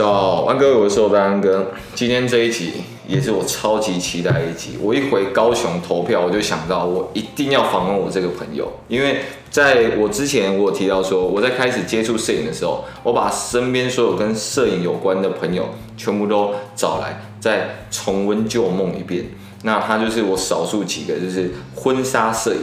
[0.00, 1.72] 早安哥，我是寿丹哥。
[1.94, 2.72] 今天这一集
[3.06, 4.78] 也是我超级期待一集。
[4.80, 9.16] 我一回高雄投票，我就想到我一定要访问我这个朋友，因为
[9.50, 15.68] 在我之前我有提到说，我在开始接触摄影的时候，我把身边所有跟摄影有关的朋友
[15.98, 19.26] 全部都找来，再重温旧梦一遍。
[19.64, 22.62] 那他就是我少数几个就是婚纱摄影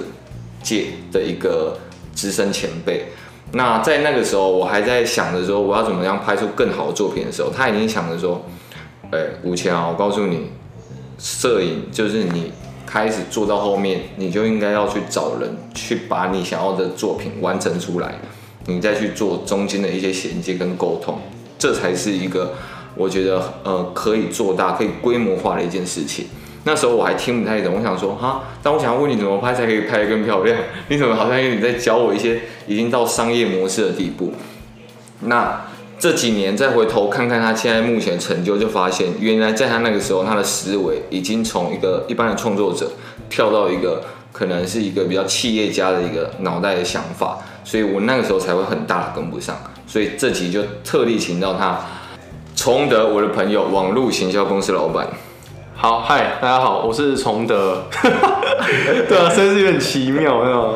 [0.64, 1.78] 界的一个
[2.16, 3.06] 资深前辈。
[3.54, 8.44] 那在那个时候，我还在想着说我要怎么样拍出更好的作品的时候，他已经想着说，
[9.12, 10.52] 哎，吴强啊，我告诉你，
[11.18, 12.52] 摄影就是你
[12.86, 18.16] 开始做到后面，你就应该要去找人去把你想要的作品完成出来，
[18.66, 21.18] 你再去做中间的一些衔接跟沟通，
[21.58, 22.54] 这才是一个
[22.96, 26.28] 我觉得呃可以做大、可以规模化的一件事情。
[26.68, 30.58] 那时候我还听不太懂，我想说哈，但我想要问你怎么拍才可以拍得更漂亮？
[30.90, 34.34] 你怎么好像有点在教我一些已经到商业模式的地步？
[35.22, 35.62] 那
[35.98, 42.92] 这几年再回头看看他现在目前成就，就发现原来在他那个时候，他的思维已经从一个一般的创作者
[43.30, 49.56] 跳到一个可能是一个比较企业家的一个脑袋的想法，所以我那个时候才会很大的跟不上。
[49.88, 51.80] 所以这集就特地请到他，
[52.58, 55.08] 崇德，我的朋友，网络行销公司老板。
[55.80, 57.84] 好，嗨，大家好，我是崇德。
[59.08, 60.74] 对啊，真是有点奇妙，对吧？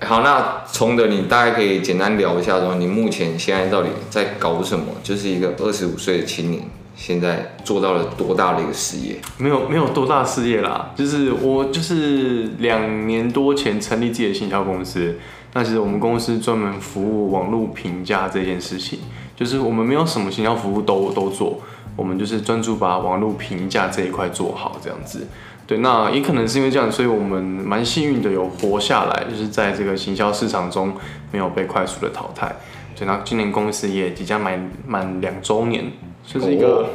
[0.00, 4.86] 好，那崇德，你大概可以简单聊一下，说你目前现在到底在搞什么？
[5.04, 6.64] 就是一个二十五岁的青年，
[6.96, 9.14] 现在做到了多大的一个事业？
[9.36, 15.16] 没有，没有多大事业啦，就是我就是两年多前成立自己的行销公司。
[15.52, 18.98] 那其实我们公司专门服务网络评价这件事情，
[19.36, 21.60] 就是我们没有什么行销服务都都做。
[21.98, 25.26] 我们就是专注把网络评价这一块做好，这样子。
[25.66, 30.94] 对，那也可能是因为这样，所以我们蛮幸运的有活下来，就是在这个行销市场中
[31.32, 32.54] 没有被快速的淘汰。
[32.96, 35.84] 对，那今年公司也即将满满两周年，
[36.24, 36.86] 就是一个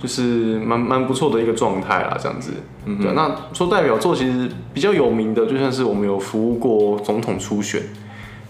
[0.00, 2.52] 就是蛮蛮不错的一个状态啦，这样子。
[2.84, 3.12] 嗯，对。
[3.14, 7.82] 那说代表作其实比较有名的，就像是我们有服务过总统初选，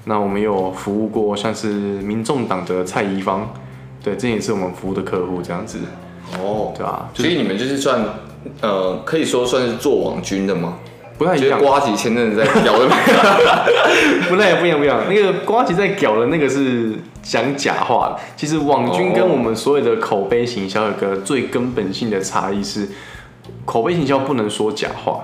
[0.04, 1.68] 那我们有服务过像是
[2.02, 3.50] 民众党的蔡宜芳。
[4.02, 5.78] 对，这也是我们服务的客户，这样子。
[6.38, 7.08] 哦，对吧？
[7.14, 8.02] 所以你们就是算，
[8.60, 10.78] 呃，可以说算是做网军的吗？
[11.18, 11.60] 不太一样。
[11.60, 15.00] 瓜吉前阵子在屌的那个， 不太不一样，不一样。
[15.08, 18.20] 那个瓜吉在屌的那个是讲假话的。
[18.34, 22.88] 其实网军跟我们所有的口碑行销有个最根本性的差异是，
[23.64, 25.20] 口碑行销不能说假话，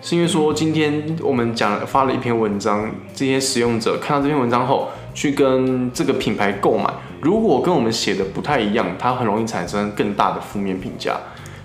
[0.00, 6.88] 是因为说今天我们讲发了一篇文章，这些使用者看到这篇文章后，去跟这个品牌购买。
[7.24, 11.16] 如果跟我们写的不太一样，它很容易产生更大的负面评价，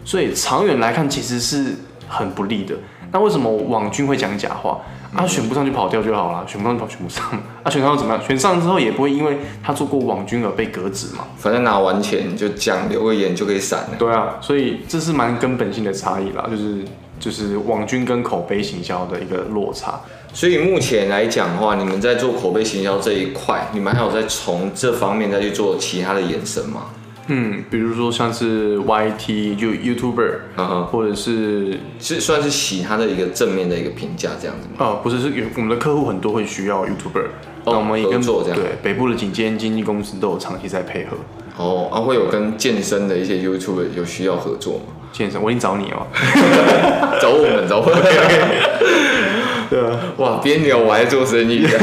[0.06, 1.76] 所以长远来看其实是
[2.08, 2.74] 很不利的。
[3.12, 4.80] 那为什么网军会讲假话？
[5.14, 7.26] 啊，选不上就跑掉就好了，选不上就跑选不上，
[7.64, 8.24] 啊，选上又怎么样？
[8.24, 11.26] 选上之后也不会因为他做过网军而被革职嘛。
[11.36, 13.96] 反正拿完钱就讲留个言就可以闪了。
[13.98, 16.86] 对啊，所以这是蛮根本性的差异啦，就是
[17.20, 20.00] 就是网军跟口碑行销的一个落差。
[20.34, 26.86] 所以目前来讲的话，你们在做口碑行销这一块，你们还有在从这方面再去做其他的延伸吗？
[27.32, 34.76] 嗯，比如说像是 YT 就 YouTuber，嗯哼，或者是是算是其他的一个正面的一个评价这样子吗？
[34.80, 37.26] 哦，不是，是我们的客户很多会需要 YouTuber，
[37.66, 41.18] 那我们也跟做这样，对北部的景间经纪公司都有长期在配合。
[41.58, 44.86] 哦，啊，会有跟健身的一些 YouTuber 有需要合作吗？
[45.12, 46.08] 健身，我已经找你哦，
[47.22, 47.96] 找我们，找我们。
[49.70, 51.62] 对啊，哇，边聊我还做生意。
[51.62, 51.80] 的，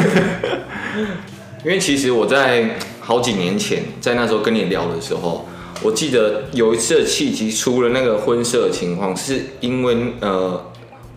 [1.65, 2.69] 因为其实我在
[3.01, 5.47] 好几年前，在那时候跟你聊的时候，
[5.83, 10.61] 我记得有一次的契机，出了那个婚摄的情况，是因为呃，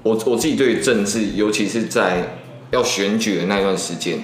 [0.03, 2.37] 我我自己对于政治，尤其是在
[2.69, 4.23] 要选举的那段时间，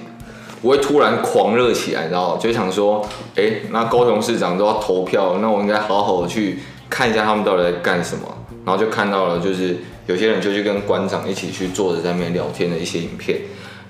[0.62, 3.04] 我会突然狂热起来，然后就想说，
[3.34, 8.22] 哎、欸，那高雄市长都要投票，那我应该好好的去看一下他们到底在干什么，
[8.64, 9.78] 然后就看到了就是。
[10.06, 13.38] 有些人就去跟馆长一起去坐着在那边聊天的一些影片，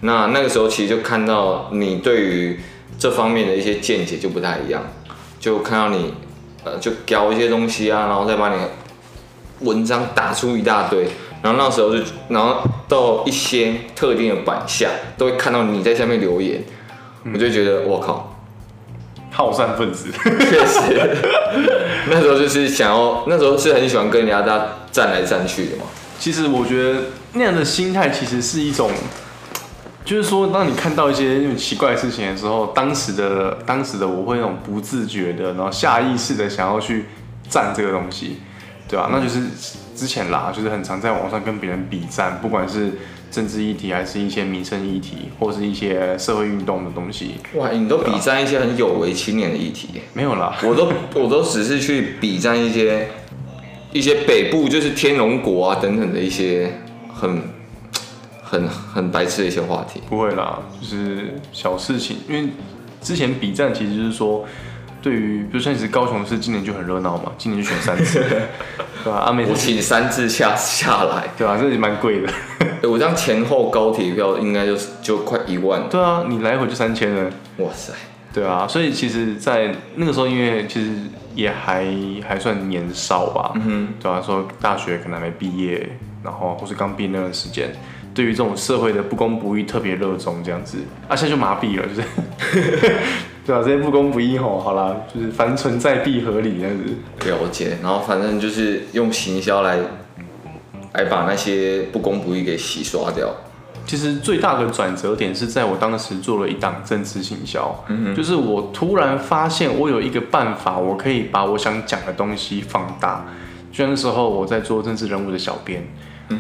[0.01, 2.59] 那那个时候其实就看到你对于
[2.99, 4.83] 这方面的一些见解就不太一样，
[5.39, 6.15] 就看到你
[6.65, 8.61] 呃就搞一些东西啊，然后再把你
[9.61, 11.07] 文章打出一大堆，
[11.43, 14.89] 然后那时候就然后到一些特定的版下
[15.19, 16.63] 都会看到你在下面留言，
[17.33, 18.37] 我就觉得我靠，
[19.31, 21.17] 好善分子，确实，
[22.11, 25.85] 那时候就是想要那时候是很喜欢跟人家大家站来站去的嘛。
[26.27, 27.03] 其实我觉得
[27.35, 28.91] 那样的心态其实是一种，
[30.05, 37.05] 就是说，当你看到一些那种奇怪的事情的时候，当时的当时的我会那种不自觉的，然后下意识的想要去
[37.49, 38.39] 赞这个东西，
[38.89, 39.09] 对吧？
[39.13, 39.39] 那就是
[39.95, 42.91] 之前啦，就是很常在网上跟别人比战，不管是
[43.31, 47.37] 政治议题，还是一些民生议题，或是一些社会运动的东西。
[47.55, 49.91] 哇，你都比战一些很有为青年的议题？
[50.13, 53.09] 没有啦， 我都我都只是去比战一些
[53.93, 56.71] 一些北部就是天龙国啊等等的一些
[57.13, 57.43] 很
[58.43, 60.01] 很很白痴的一些话题。
[60.09, 62.49] 不会啦，就是小事情，因为
[63.01, 64.45] 之前比战其实就是说。
[65.03, 68.19] 对于，比如像你是高雄市，今年就很热闹嘛，今年就选三次，
[69.05, 69.21] 对吧？
[69.21, 71.57] 阿美，我请三次下下来，对吧？
[71.57, 72.33] 这也蛮贵的。
[72.83, 75.89] 我这样前后高铁票应该就就快一万。
[75.89, 77.31] 对啊，你来回就三千了。
[77.59, 77.93] 哇塞，
[78.33, 80.91] 对啊，所以其实，在那个时候，因为其实
[81.37, 81.87] 也还
[82.27, 84.21] 还算年少吧，嗯哼，对吧？
[84.21, 85.89] 说大学可能还没毕业，
[86.25, 87.71] 然后或是刚毕业那段时间。
[88.13, 92.09] 对于这种社会的不公不义特别热衷，这样子，啊，现在就麻痹了，就是，
[93.45, 97.31] 对啊，这些不公不义吼，好啦，就是凡存在必合理这样子。
[97.31, 99.77] 了解，然后反正就是用行销来，
[100.95, 103.29] 来把那些不公不义给洗刷掉。
[103.87, 107.75] 其实最大的转折点是在我当时做了一档政治行销，
[108.17, 113.25] 就是我突然发现我有一个办法，我可以把我想讲的东西放大。
[113.71, 115.87] 就像那时候我在做政治人物的小编，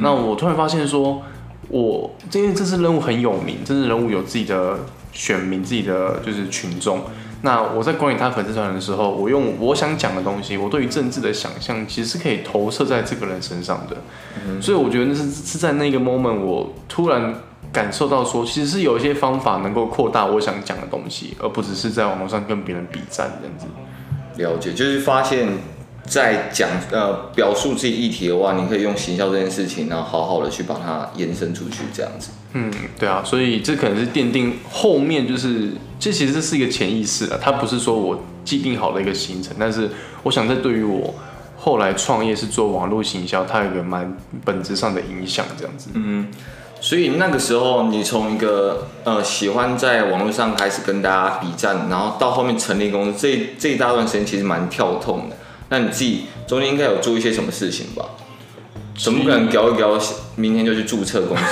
[0.01, 1.23] 那我突然发现说。
[1.69, 4.79] 我因为政治人物很有名，政治人物有自己的
[5.13, 7.01] 选民，自己的就是群众。
[7.43, 13.97] 那我在管理他粉丝团的时候，我用我想讲的东西，我对于政治的想象，其实是可以投射在这个人身上的。
[14.47, 17.35] 嗯、所以我觉得那是是在那个 moment，我突然
[17.73, 23.67] 感受到说，其实是有一些方法能够扩大我想讲的东西，而不只是在网络上跟别人比战这样子。
[24.43, 25.49] 了解，就是发现。
[26.07, 32.31] 在讲呃表述自己议题的话，你可以用行销这件事情，然后好好的去把它延伸出去，这样子。
[32.53, 39.91] 嗯，对啊，所以这可能是奠定后面就是，这其实这是一个潜意识啊，它不是说我既定好的一个行程，但是
[40.23, 41.13] 我想这对于我
[41.59, 45.91] 后来创业是做网络行销，它有一个蛮本质上的影响，这样子。
[45.95, 46.29] 嗯，
[46.81, 55.37] 所以那个时候你从一个呃喜欢在网络上开始跟大家比战，然后到后面成立公司，这这一大段时间其实蛮跳痛的。
[55.69, 58.05] 那你自己中间应该有做一些什么事情吧？
[58.99, 59.99] 怎么可能搞一搞，
[60.37, 61.45] 明天就去注册公司？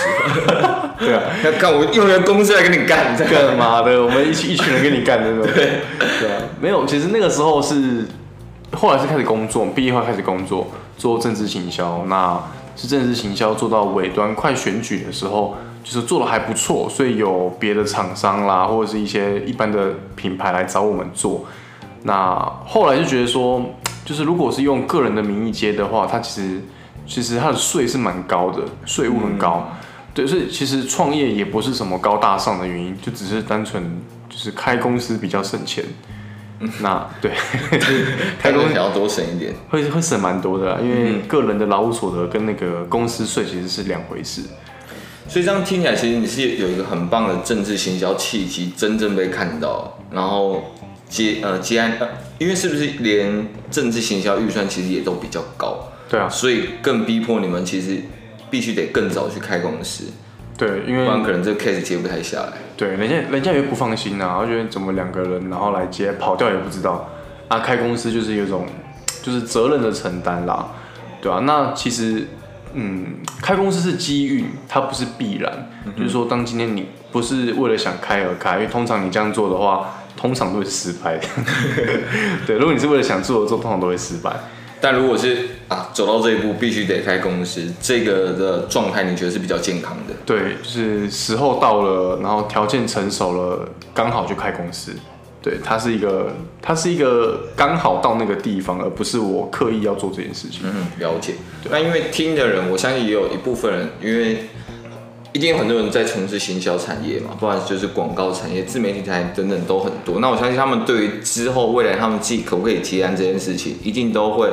[0.98, 4.02] 对啊，要干我用人公司来跟你干，干嘛的？
[4.02, 5.46] 我们一起一群人跟你干的那种。
[5.52, 5.80] 对
[6.20, 8.06] 对啊，没有，其实那个时候是
[8.72, 12.02] 后来是开始工作，毕业后开始工作，做政治行销。
[12.08, 12.40] 那
[12.76, 21.44] 是政治行销做到尾端快选举的时候，就是做的还不错，所以有别的厂商啦，或者是一些一般的品牌来找我们做。
[22.04, 23.62] 那后来就觉得说。
[24.04, 26.60] 就是如果是用个人的名义接的话，它其实
[27.06, 29.66] 其实它的税是蛮高的，税务很高。
[29.70, 29.76] 嗯、
[30.12, 33.82] 对，所以其实创业也不是什么高大上的原因，就只是单纯
[34.28, 35.84] 就是开公司比较省钱。
[36.60, 37.32] 嗯、那对，
[38.38, 44.42] 开公司要多省一点， 会会省蛮多的，因为个人的劳务所得跟那个公司税其实是两回事。
[45.26, 50.62] 所以这样听起来，其实你是有一个很棒的政治行销契机，真正被看到，然后。
[51.14, 52.08] 接呃接案呃，
[52.38, 57.98] 因为是不是连政治行销预算其实也都比较高，对啊，所以更逼迫你们其实
[58.50, 60.06] 必须得更早去开公司，
[60.58, 67.08] 对，因为不然可能这个 case 接不太下来，对，人家人家也不放心啊，我觉得怎么两个人然后来接跑掉也不知道，
[67.46, 68.66] 啊，开公司就是有种
[69.22, 70.66] 就是责任的承担啦，
[71.22, 72.26] 对啊，那其实
[72.72, 80.00] 嗯，开公司是机遇，它不是必然，嗯、就是说当今天你不是为了想开而开，因为通常你这样做的话。
[80.24, 81.26] 通常都会失败的，
[82.46, 82.56] 对。
[82.56, 84.34] 如果你是为了想做而做，通常都会失败。
[84.80, 85.36] 但如果是
[85.68, 90.14] 啊，走到这一步必须得开公司，这个的状态你觉得是比较健康的？
[90.24, 94.92] 对，就是时候到了，然后条件成熟了，刚好就开公司。
[95.42, 100.62] 对，它是一个，它是一个刚好到那个地方，而不是我刻意要做这件事情。
[100.64, 101.34] 嗯，了解。
[101.62, 104.46] 对那因为听的人，我相信也有一部分人，因为。
[105.34, 110.20] 一定有很多人在从事行销产业嘛，不管就是广告产业、自媒体产业等等都很多。
[110.20, 114.48] 那我相信他们对于之后未来他们自己可不可以接案这件事情，一定都会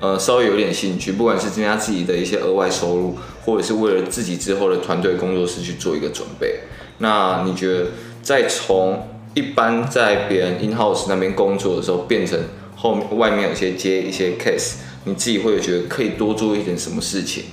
[0.00, 6.60] 呃稍微有点兴趣，不管是增加自己的一些额外收入，或者是为了自己之后的团队工作室去做一个准备。
[6.98, 7.88] 那你觉得
[8.22, 12.40] 在从一般在别人 in house 那边工作的时候，变成
[12.74, 17.44] 后面外面有些接一些 case，你自己会有觉得可以多做一点什么事情，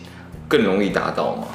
[0.48, 1.48] 更容易达到吗？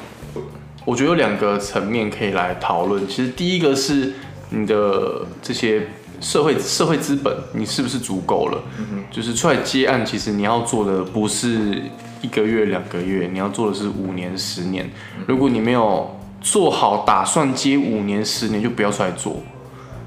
[0.87, 3.05] 我觉得有两个层面可以来讨论。
[3.09, 4.13] 其实第一个是
[4.51, 5.85] 你的这些
[6.21, 8.63] 社会社会资本，你是不是足够了？
[8.79, 9.03] 嗯。
[9.11, 11.81] 就是出来接案，其实你要做的不是
[12.21, 14.89] 一个月两个月，你要做的是五年十年。
[15.27, 19.43] 如果你没有做好打算接五年十年，就不要出来做。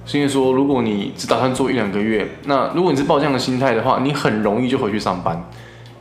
[0.06, 5.46] 是因为说，如果你只打算做一两个月，那如果你是抱这样的心态的话，你很容易就回去上班。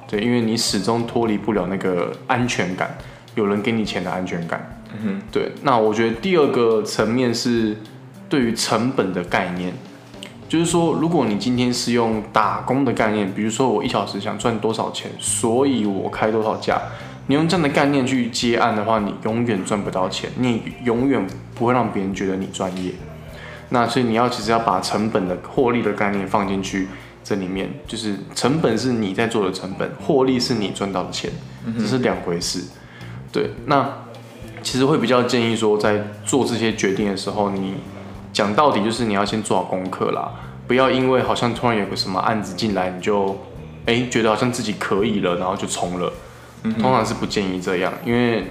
[0.07, 2.98] 对，因为你始终脱离不了那个安全感，
[3.39, 4.81] 有人给你钱的安全感。
[5.31, 5.51] 对。
[5.63, 7.77] 那我觉得第二个层面是
[8.27, 9.74] 对于成本的概念，
[10.48, 16.81] 就是说，如果你今天是用打工的概念，比如说我一小时想赚多少钱，所以我开多少价，
[17.27, 22.91] 你用这样的概念去接案的话，你永远赚不到钱，你永远不会让别人觉得你专业。
[23.69, 26.88] 那所以你要其实要把成本的获利的概念放进去
[27.24, 31.31] 这里面，就是成本是你在做的成本，获利是你赚到的钱，
[31.77, 32.63] 这是两回事。
[33.31, 33.88] 对，那
[34.62, 37.75] 其实会比较建议说，在做这些决定的时候，你
[38.33, 40.31] 讲到底就是你要先做好功课啦，
[40.67, 43.38] 不要因为好像突然有个什么案子进来，你就
[43.86, 46.12] 哎觉得好像自己可以了，然后就冲了。
[46.79, 48.45] 通常是不建议这样，因为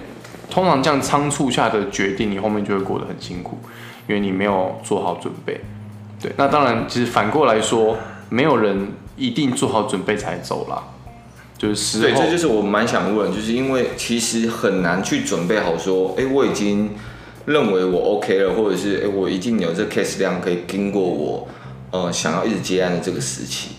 [0.49, 3.57] 通常这样仓促下的决定，你后面就会过得很辛苦。
[4.07, 5.61] 因为你没有做好准备，
[6.19, 7.95] 对，那当然，其实反过来说，
[8.29, 10.81] 没有人一定做好准备才走啦，
[11.59, 16.91] 就是对，这就是我蛮想问，就是因为其实很难去准备好说，哎，我已经
[17.45, 21.47] 认为我 OK 了，或者是哎，我已经有这 case 量可以经过我
[21.91, 23.71] 呃想要一直接案的这个时期，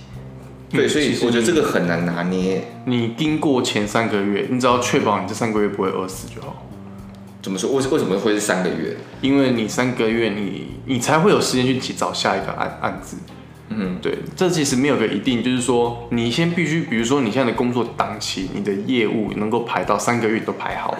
[0.68, 2.62] 对，所以我觉得这个很难拿捏。
[2.84, 6.66] 你经过前三个月，你只要确保你这三个月不会饿死就好。
[7.40, 7.70] 怎么说？
[7.70, 8.94] 为为什么会是三个月？
[9.22, 10.42] 因为你三个月你，
[10.84, 13.16] 你你才会有时间去找下一个案案子。
[13.70, 20.98] 嗯，对，这其实没有个一定，就是说你先必须，比如说你现在的工作档期，你的业务能够排到三个月都排好了，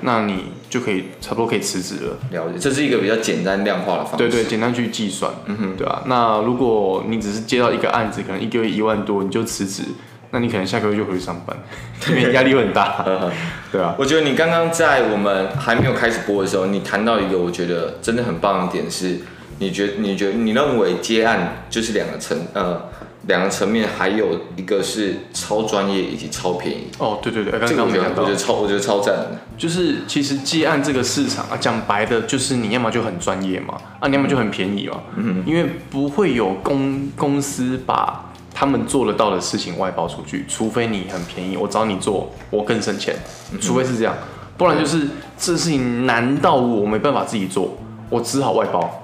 [0.00, 2.18] 那你就可以差不多可以辞职了。
[2.30, 4.16] 了解，这是一个比较简单量化的方式。
[4.16, 5.30] 对对，简单去计算。
[5.46, 6.02] 嗯哼，对啊。
[6.06, 9.82] 那如果你只是接到一个案子，可能一个月一万多，你就辞职。
[10.34, 11.54] 那你可能下个月就回去上班，
[12.08, 13.04] 因为压力会很大。
[13.70, 19.20] 对啊，我觉得你刚刚在我们还没有开始播的时候，你谈到一个我觉得真的很棒的点是，
[19.62, 22.82] 你觉你觉你认为接案就是两个层呃
[23.28, 26.88] 两个层面，还有一个是超专业以及超便宜。
[26.98, 29.38] 哦，对对对，刚刚没讲到，我觉得超我觉得超赞的。
[29.56, 35.00] 就是其实接案这个市场啊，讲白的就是你要么就很专业嘛，啊你要么就很便宜嘛。
[35.16, 38.28] 嗯，因为不会有公公司把。
[38.54, 43.16] 他们做得到的事情外包出去，除非你很便宜，我找你做，我更省钱。
[43.58, 44.14] 除非是这样，
[44.58, 47.78] 不然就是这事情难到我没办法自己做，
[48.10, 49.01] 我只好外包。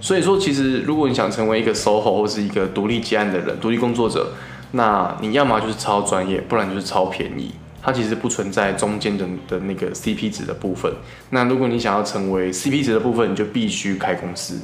[0.00, 4.32] 所以说，其实如果你想成为一个 SOHO 或是一个独立接案的人、独立工作者，
[4.72, 7.52] 那你要么就是超专业，不然就是超便宜。
[7.82, 10.92] 它其实不存在中间的的那个 CP 值的部分。
[11.30, 14.58] 那如果你想要成为 CP 值的部分，你就必须开公司，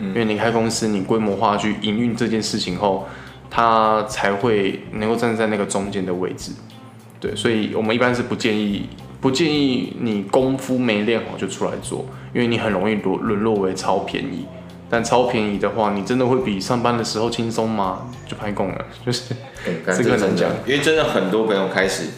[0.00, 3.06] 因为你开公司，你规模化去营运这件事情后。
[3.54, 6.52] 他才会能够站在那个中间的位置，
[7.20, 8.88] 对，所以我们一般是不建议，
[9.20, 14.46] 不建议你功夫没练好就出来做，因为你很容易沦沦落为超便宜。
[14.94, 18.10] 但超便宜的话，你真的会比上班的时候轻松吗？
[18.28, 19.34] 就拍供了， 就是
[19.86, 20.50] 这个难讲。
[20.66, 22.08] 因为真的很多朋友开始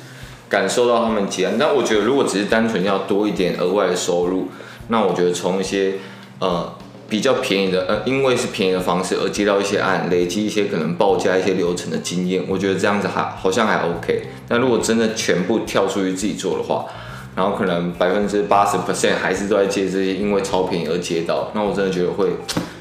[0.48, 4.48] 感受到他们接案，但我觉得如果只是单纯要多一点额外的收入，
[4.88, 5.92] 那我觉得从一些
[6.40, 6.74] 呃。
[7.06, 14.22] 比较便宜的，呃，因为是便宜的方式而接到一些案，累积一些可能报价一些流程的经验，我觉得这样子还好像还 OK。
[14.48, 16.86] 但如果真的全部跳出去自己做的话，
[17.34, 22.28] 然后可能百分之八十 percent 还是都在接这些因为超便宜而接到，那我真的觉得会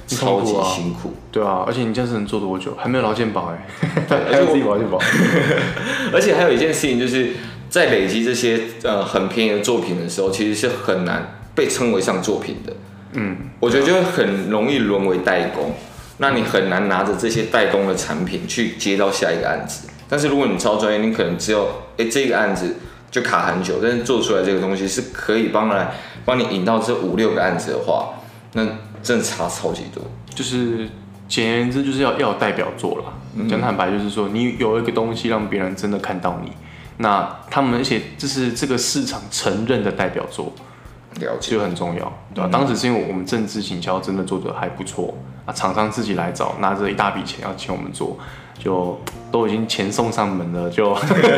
[0.08, 1.14] 超级辛苦。
[1.32, 2.76] 对啊，而且你这样子能做多久？
[2.78, 3.68] 还没有劳健保哎，
[4.30, 5.00] 还有自己劳健保。
[6.14, 7.32] 而且还有一件事情就是
[7.70, 12.74] 在累积这些呃很便宜的作品的时候，其实是很难被称为上作品的。
[13.14, 15.74] 嗯，我觉得就会很容易沦为代工，
[16.18, 19.88] 那你很难拿着这些代工的产品去接到下一个案子。
[20.08, 21.64] 但是如果你超专业，你可能只有
[21.98, 22.76] 哎、欸、这个案子
[23.14, 25.92] 就卡很久，但是做出来这个东西是可以帮来
[26.26, 28.10] 帮你引到这五六个案子的话，
[28.54, 28.66] 那
[29.04, 30.04] 真的差超级多。
[30.34, 30.90] 就是
[31.28, 33.48] 简言之，就是要要有代表作了。
[33.48, 36.52] 讲坦白，就是说你有一个东西让别人真的看到你，
[36.98, 40.52] 那他们而且这是这个市场承认的代表作。
[41.20, 42.48] 了解就很重要，对吧、啊？
[42.48, 45.14] 嗯、当时是因为我们政治行销真的做得还不错
[45.46, 48.18] 啊，厂商自己来找，拿着一大笔钱要请我们做，
[48.64, 48.98] 就
[49.30, 50.96] 都已经钱送上门了，就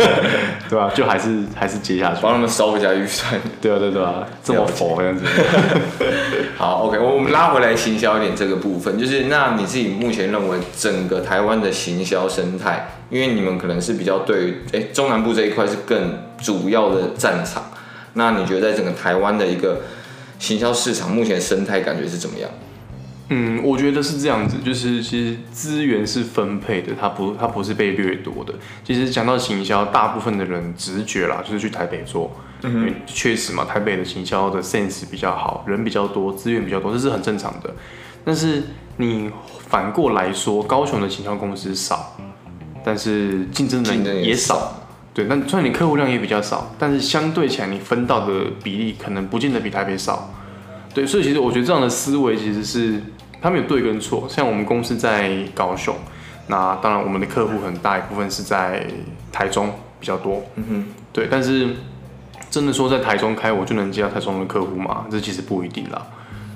[0.70, 0.91] 对吧、啊？
[0.94, 5.25] 就还是还是接下去，帮他们烧一下预算，对啊对对啊，这么佛这样子。
[6.55, 17.63] 好，OK，我们拉回来行销一点这个部分，就是那你自己目前认为整个台湾的行销生态，因为你们可能是比较对于哎中南部这一块是更主要的战场。
[18.13, 19.82] 那你觉得在整个台湾的一个
[20.38, 22.50] 行销市场，目前生态感觉是怎么样？
[23.29, 28.53] 嗯，我觉得是这样子，就是其实资源是分配的，它不它不是被掠夺的。
[28.84, 37.74] 其实讲到行销，大部分的人直觉啦，就是去台北做，嗯，因为确实嘛，台北的行销的 sense 比较好，人比较多，资源比较多，这是很正常的。
[38.24, 38.62] 但是
[38.98, 39.32] 你
[39.67, 42.15] 反过来说，高雄的行销公司少，
[42.84, 44.82] 但是竞争人也少。
[45.15, 50.32] 对，那虽然你客户量也比较少，但是相对起来你分到的比例可能不见得比台北少。
[50.94, 53.01] 对，所以其实我觉得这样的思维其实是
[53.41, 54.27] 他没有对跟错。
[54.29, 55.95] 像我们公司在高雄，
[56.47, 58.85] 那当然我们的客户很大一部分是在
[59.31, 60.43] 台中比较多。
[60.55, 61.75] 嗯哼，对，但是
[62.49, 65.05] 真的说在台中开我就能接到台中的客户吗？
[65.09, 66.07] 这其实不一定啦。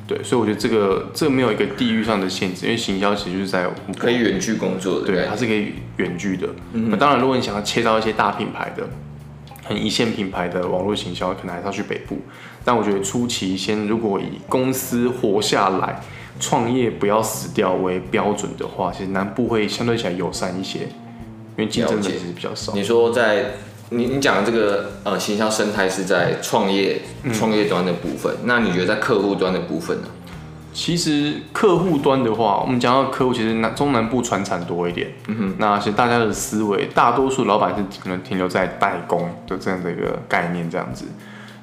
[0.08, 6.48] 对，所以我觉得这个这个没有一个地域上的限制，因为行销其实就是在可以远距工作的，对，它是可以远距的。
[6.74, 8.90] 嗯、那当然，如果你想要切到一些大品牌的、
[9.64, 12.18] 很一线品牌的网络行销，可能还是要去北部。
[12.66, 16.02] 但我觉得初期先，如果以公司活下来、
[16.40, 22.74] 创业不要死掉为标准的话，其实南部会相对起来友善一些，因为竞争者其实比较少。
[22.74, 23.52] 你说在。
[23.92, 27.02] 你你讲的这个呃行销生态是在创业
[27.34, 30.08] 创业端的部分，嗯，那你觉得在客户端的部分呢？
[30.72, 35.08] 其实客户端的话，我们讲到客户，其实南中南部传产多一点。
[35.28, 41.06] 嗯哼，那其实大家的思维，大多数老板是可能停留在代工的这样的一个概念这样子，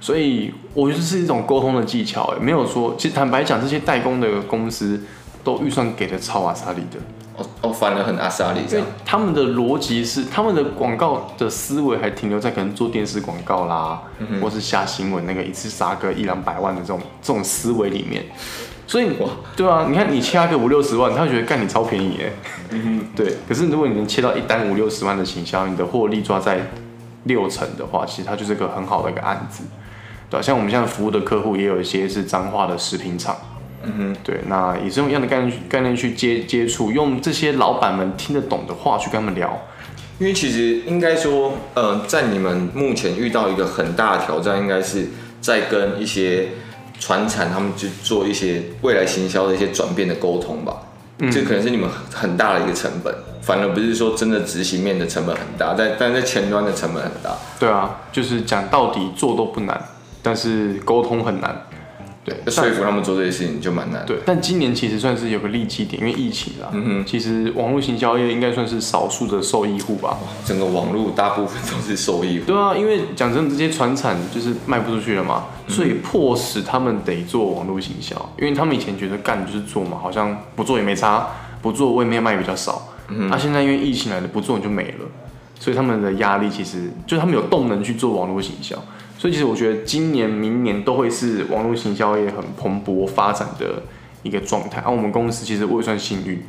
[0.06, 5.02] 所以我觉得这是一种沟通的技巧，哎没有说，其实坦白讲，这些代工的公司
[5.42, 7.00] 都预算给的超阿萨利的。
[7.36, 18.24] 哦哦，反而很阿萨利，因为他们的逻辑是，他们的广告的思维还停留在可能做电视广告啦，嗯、或是下新闻那个一次杀个一两百万的这种这种思维里面，
[18.86, 22.30] 所以哇，对啊，你看你掐个五六十万，他会觉得干你超便宜哎，
[22.70, 23.34] 嗯对。
[23.48, 26.60] 可是如果你能切到一单五六十万的行销，你的获利抓在
[27.24, 29.64] 六成的话，其实它就是个很好的一个案子，
[30.30, 33.36] 对、啊、像我们现在服务的客户也有一些是彰化的食品厂。
[33.82, 39.56] 嗯哼，对，那也是用一样的概念概念去接接触，用这些老板们听得懂的话去跟他们聊。
[40.18, 45.06] 因为其实应该说，呃，在你们目前遇到一个很大的挑战，应该是
[45.40, 46.48] 在跟一些
[46.98, 50.74] 传产他们去做一些未来行销的一些转变的沟通吧。
[51.18, 57.36] 嗯，这可能是你们很大的一个成本，反而不是说真的执行面的成本很大，在但在前端的成本很大。
[57.60, 59.80] 对啊，就是讲到底做都不难，
[60.26, 61.62] 但是沟通很难。
[62.24, 64.04] 对，说服他们做这些事情就蛮难。
[64.04, 66.68] 对，但今年其实算是有个利基点，因为疫情啦。
[66.72, 67.06] 嗯哼。
[67.06, 70.18] 其实网络行销业应该算是少数的受益户吧。
[70.44, 72.46] 整个网络大部分都是受益户。
[72.46, 81.28] 对啊，因为讲真的，这些传产就是卖不出去了嘛，所以迫使他们得做网络行销，因为他们以前觉得干就是做嘛，好像不做也没差，
[81.62, 82.88] 不做我也没有卖比较少。
[83.06, 83.28] 嗯。
[83.28, 85.06] 那现在因为疫情来的，不做你就没了，
[85.60, 88.76] 所以他们的压力其实就是他们有动能去做网络行销。
[89.18, 93.82] 所以其实我觉得今年、明年都会是网络行销业很蓬勃发展的
[94.22, 94.82] 一个状态。
[94.82, 96.42] 而、啊、我们公司其实我也算幸运，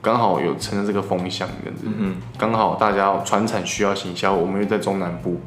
[0.00, 1.84] 刚好有乘着这个风向，这样子。
[1.86, 5.40] 嗯，刚好大家传产需要行销，我们又在中南部，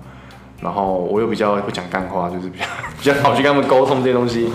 [0.61, 2.65] 然后我又比较会讲干话，就是比较
[2.99, 4.49] 比较好去跟他们沟通这些东西。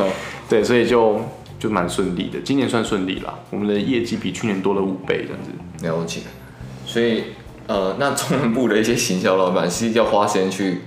[0.46, 1.18] 对，所以就
[1.58, 2.38] 就蛮顺利的。
[2.44, 5.86] 今年算顺利了，我们的业绩比去年多了五倍，这样子。
[5.86, 6.20] 了解。
[6.84, 7.24] 所以
[7.66, 10.82] 呃，那中南部的一些行销老板是要花时间去，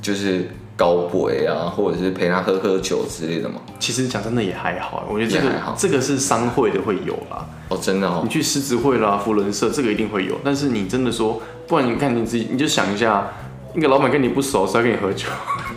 [0.00, 0.48] 就是。
[0.80, 3.56] 高贵啊，或者是陪他喝喝酒之类的吗？
[3.78, 7.46] 其实讲真的也还好，我觉得这个还好，这个是商会的会有啦。
[7.68, 8.22] 哦，真的哦。
[8.24, 10.36] 你去狮子会啦、福伦社，这个一定会有。
[10.42, 13.30] 但是你真的说，不然你看你自己，你就想一下，
[13.74, 15.26] 一个老板跟你不熟，是要跟你喝酒，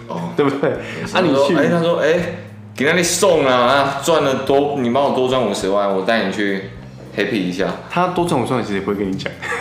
[0.08, 0.72] 哦， 对不对？
[0.72, 2.36] 啊，你去，哎，他说，哎，
[2.74, 6.70] 给那里送啊，啊，赚了多，你帮我多赚五十万，我带你去。
[7.16, 9.32] Happy 一下，他多赚我赚，其实也不会跟你讲，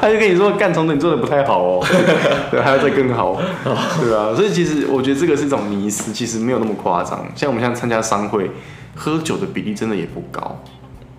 [0.00, 1.86] 他就跟你说，干重的你做的不太好哦，
[2.50, 3.40] 对，还要再更好，
[4.00, 7.24] 对啊，所以其实我觉得这个是一种迷思，其实没有那么夸张。
[7.34, 8.50] 像我们现在参加商会，
[8.94, 10.60] 喝酒的比例真的也不高，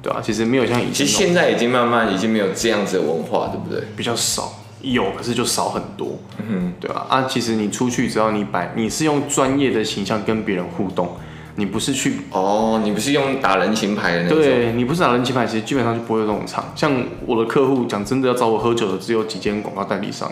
[0.01, 3.87] 对啊，其实没有像以前，其实现在已经慢慢已经没有这样子的文化，对不对？
[3.95, 11.15] 比较少，有可是就少很多，嗯哼，对啊，啊，其实你出去只要你摆，你是用专业的形象跟别人互动。
[11.57, 14.37] 你不是去哦，你不是用打人情牌的那种。
[14.37, 16.65] 对，你不是打人情牌，其实基本上就不会有这种场。
[16.75, 16.91] 像
[17.25, 20.29] 我的客户讲真的要找我喝酒的，只有几间广告代理商，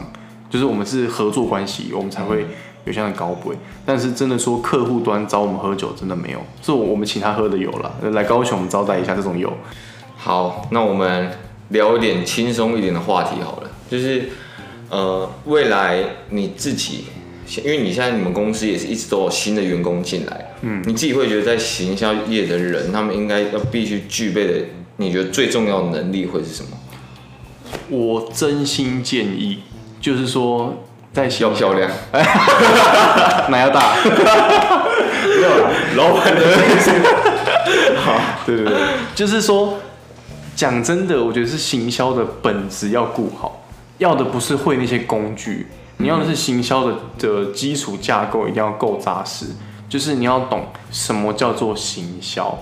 [0.49, 2.45] 就是我们是合作关系，我们才会
[2.83, 3.55] 有这样的高规。
[3.85, 7.91] 但是真的说客户端找我们喝酒，真的没有，是我们请他喝的有了。
[8.11, 9.51] 来高雄我们招待一下这种有。
[10.17, 11.31] 好，那我们
[11.69, 14.29] 聊一点轻松一点的话题好了，就是
[14.89, 17.05] 呃，未来你自己。
[17.61, 24.53] 因为你现在你们公司也是一直都有新的员工进来，嗯，你自己会觉得在行销业的人，他们应该要必须具备的，
[24.97, 26.69] 你觉得最重要的能力会是什么？
[27.89, 29.59] 我真心建议，
[29.99, 31.91] 就是说在要漂亮，
[33.49, 35.49] 奶要大，没有
[35.95, 36.41] 老板的
[37.97, 38.75] 好，对对对，
[39.15, 39.79] 就是说
[40.55, 43.65] 讲真的，我觉得是行销的本质要顾好，
[43.97, 45.67] 要的不是会那些工具。
[45.97, 49.45] 你要的是行销的的基础架构一定要够扎实，
[49.87, 52.57] 就是你要懂什么叫做行销，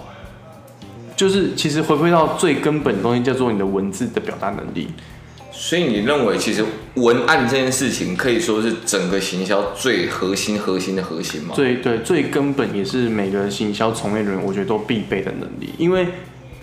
[1.15, 4.89] 就是其实回归到最根本的东西叫做你的文字的表达能力。
[5.53, 6.63] 所以你认为其实
[6.95, 11.53] 文案这件事情可以说是整个行销最核心、核心的核心吗？
[11.53, 15.73] 最对，最根本也是每个行销从业人员，我觉得都必备的能力。
[15.77, 16.11] 因为比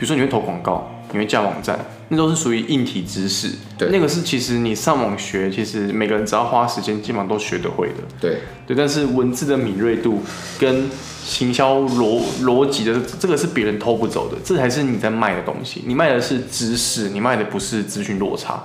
[0.01, 3.51] 如说你会投广告，你会架网站，那都是属于硬体知识。
[3.79, 7.95] 对，那个是其实你上网学，其实每个人只要花时间，基本上都学得会的。
[8.21, 10.23] 对对，但是文字的敏锐度
[10.59, 10.89] 跟
[11.25, 15.83] 行销逻逻辑的这个是别人偷不走的，这才是你在卖的东西。
[15.87, 18.63] 你卖的是知识，你卖的不是资讯落差。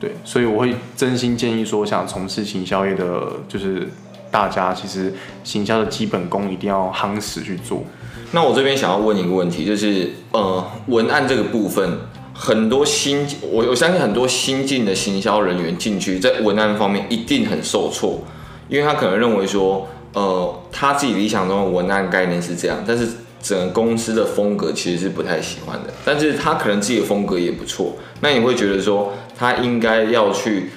[0.00, 3.88] 对，所以我会真心建议说，想从事行销业的，就是
[4.30, 5.12] 大家其实
[5.42, 7.84] 行销的基本功一定要夯实去做。
[8.34, 11.98] 那我这边想要问一个问题，就是呃，文案这个部分，
[12.34, 18.24] 很多新我我相信很多新进的行销人员进去，在文案方面一定很受挫，
[18.68, 23.06] 因为他可能认为说，呃，他自己理想中的文案概念是这样，但是
[23.40, 30.70] 整个公司的风格其实是不太喜欢的，但是他可能自己的风格也不错，那你会觉得说，他应该要去，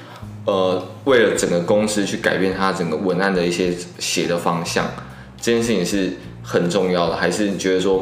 [0.45, 4.85] 呃，为了整个公司去改变他整个文案的一些写的方向，
[5.41, 6.13] 这件事情是
[6.49, 8.01] 很重要的，还是你觉得说，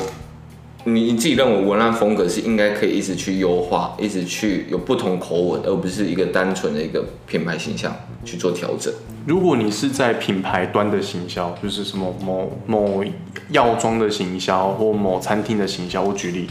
[0.83, 7.91] 你你自己认为文案风格是应该可以一直去优化，一直去有不同口吻，而不是一个单纯的一个品牌形象
[8.23, 8.93] 去做调整？
[9.25, 13.03] 如果你是在品牌端的行销，就是什么某某
[13.49, 16.47] 药妆的行销或某餐厅的行销，我举例，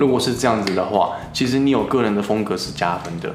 [0.00, 3.32] 如果是这样子的话，其实你有个人的风格是加分的，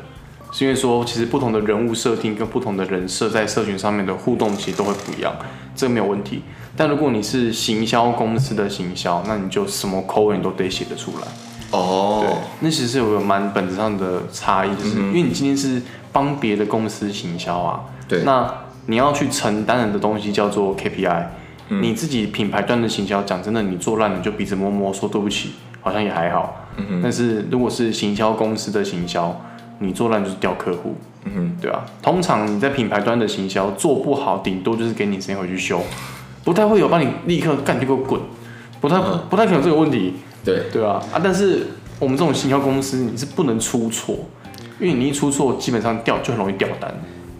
[0.51, 5.33] 是因为说其实不同的人物设定跟不同的人设在社群上面的互动其实都会不一样，
[5.73, 6.41] 这个没有问题。
[6.75, 11.27] 但如果你是行销公司的行销，那你就什么口吻都得写得出来。
[11.71, 15.81] 哦，对，那其实是有个蛮本质上的差异，就是因为你今天是
[16.11, 18.53] 帮别的公司行销啊，对，那。
[18.87, 21.23] 你要去承担的东西叫做 KPI，
[21.69, 26.65] 嗯，你自己品牌端的行销，讲真的，你做烂了就鼻子摸摸说对不起，好像也还好。
[26.77, 26.99] 嗯哼。
[27.01, 29.39] 但是如果是行销公司的行销，
[29.77, 30.95] 你做烂就是掉客户。
[31.25, 31.57] 嗯哼。
[31.61, 35.79] 对啊，通常你在品牌端的行销做不好，顶多就是给你时间回去修，
[36.43, 38.19] 不太会有帮你立刻干就给我滚，
[38.79, 38.99] 不太
[39.29, 40.13] 不太可能这个问题。
[40.43, 41.21] 对对啊啊！
[41.23, 41.67] 但是
[41.99, 44.27] 我们这种行销公司，你是不能出错，
[44.79, 46.89] 因为你一出错，基本上掉就很容易掉单。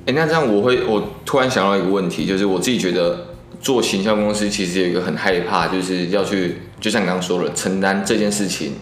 [0.06, 3.28] 哎、欸，那这样我会，我突然想到一个问题，就是我自己觉得
[3.60, 8.74] 做行销公司其实有一个很害怕，就是要去，就像你刚刚说了，承担这件事情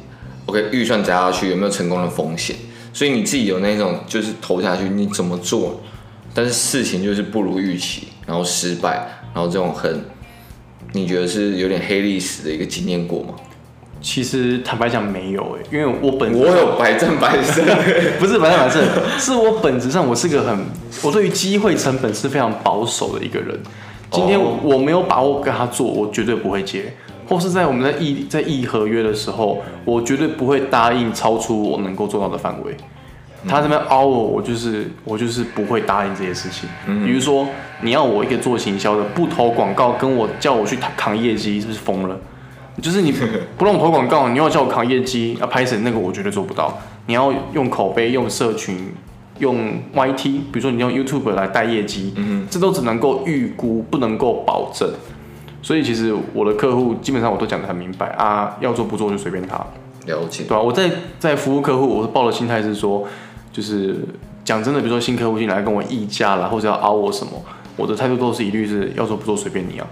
[0.46, 2.56] ，OK，预算砸下去有没有成功的风险？
[2.92, 5.80] 所以你自己有那种就是投下去，你怎么做，
[6.34, 10.04] 但是事情就是不如预期，然后失败，然后这种很，
[10.94, 13.36] 你觉得是有点黑历史的一个经验过吗？
[14.02, 17.66] 其实坦白讲没有哎，因为我本我有百战百胜，
[18.18, 18.82] 不是百战百胜，
[19.18, 20.58] 是我本质上我是个很，
[21.04, 23.60] 我对于机会成本是非常保守的一个人。
[24.10, 26.94] 今天我没有把握跟他做，我绝对不会接。
[27.28, 32.76] 或是在我们在议在议合约的时候，我绝对不会答应超出我能够做到的范围。
[33.48, 36.68] 他这边凹我，我就是我就是不会答应这些事情。
[37.06, 37.48] 比如说
[37.82, 42.18] 你要我一个做行销的不投广告，跟我叫我去扛业绩，是不是疯了？
[42.82, 43.14] 就是你
[43.58, 46.78] 不让我投广告，你要叫我扛业绩，要拍成那个我绝对做不到。
[47.08, 48.94] 你要用口碑、用社群、
[49.40, 54.90] 用 YT，比如说你用 YouTube 来带业绩，嗯，这都只能够预估，不能够保证。
[55.62, 59.58] 所以其实我的客户基本上我都讲得很明白啊，要做不做就随便他。
[60.06, 60.62] 了解，对吧？
[60.62, 63.06] 我在在服务客户，我抱的心态是说，
[63.60, 63.94] 就是
[64.46, 67.32] 讲真的，比如说新客户进来跟我议价啦，或者要凹我什么，
[67.76, 69.86] 我的态度都是一律是要做不做随便你啊。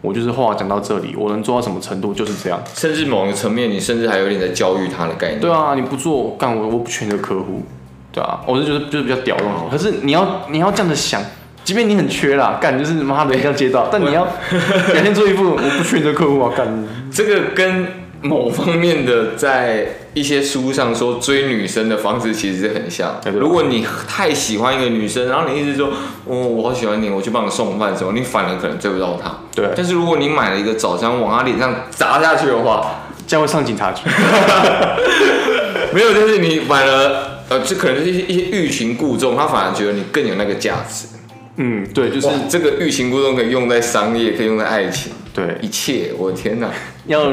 [0.00, 2.60] 我就是话讲到这里，我能做到什么程度就是这样。
[2.74, 5.40] 甚至某一个层面，你甚至还有点在教育他的概念。
[5.40, 7.62] 对啊，你不做干我，我不缺你的客户。
[8.10, 9.44] 对啊，我是觉得就是比较屌的。
[9.70, 11.22] 可是你要你要这样子想，
[11.62, 14.26] 即便你很缺啦，干就是妈的一定要接到，但你要
[14.92, 16.66] 每天做一副我不缺你的客户啊，干
[17.12, 17.86] 这个跟。
[18.24, 23.18] 某方面的，在一些书上说追女生的方式其实是很像。
[23.34, 25.88] 如果你太喜欢一个女生，然后你一直说，
[26.26, 29.34] 哦，我好喜欢你，我去帮你送饭什么，你反而可能追不到她。
[29.54, 29.70] 对。
[29.76, 34.02] 但是如果你买了一个早餐往她脸上砸下去的话，将会上警察局。
[35.94, 41.06] 没有，就是你买了，呃，这可能是一些一些欲擒故纵，他反而觉得你更有那个价值。
[41.56, 46.12] 嗯，对，就是这个欲擒故纵可以用在商业，可以用在爱情，对，一切。
[46.16, 46.70] 我的天哪！
[47.06, 47.30] 要